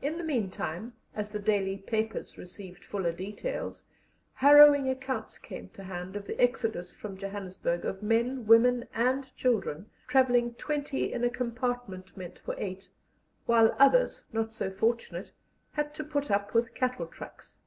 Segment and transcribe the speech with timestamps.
[0.00, 3.82] In the meantime, as the daily papers received fuller details,
[4.34, 9.90] harrowing accounts came to hand of the exodus from Johannesburg of men, women, and children
[10.06, 12.90] travelling twenty in a compartment meant for eight,
[13.46, 15.32] while others, not so fortunate,
[15.72, 17.58] had to put up with cattle trucks.